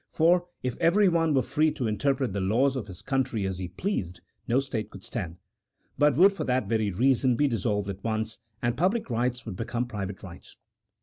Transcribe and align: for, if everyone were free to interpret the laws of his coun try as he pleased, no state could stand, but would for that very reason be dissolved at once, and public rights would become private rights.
for, 0.09 0.47
if 0.63 0.75
everyone 0.77 1.31
were 1.31 1.43
free 1.43 1.69
to 1.69 1.85
interpret 1.85 2.33
the 2.33 2.41
laws 2.41 2.75
of 2.75 2.87
his 2.87 3.03
coun 3.03 3.23
try 3.23 3.41
as 3.43 3.59
he 3.59 3.67
pleased, 3.67 4.19
no 4.47 4.59
state 4.59 4.89
could 4.89 5.03
stand, 5.03 5.37
but 5.95 6.17
would 6.17 6.33
for 6.33 6.43
that 6.43 6.65
very 6.67 6.89
reason 6.89 7.35
be 7.35 7.47
dissolved 7.47 7.87
at 7.87 8.03
once, 8.03 8.39
and 8.63 8.75
public 8.75 9.11
rights 9.11 9.45
would 9.45 9.55
become 9.55 9.85
private 9.85 10.23
rights. 10.23 10.57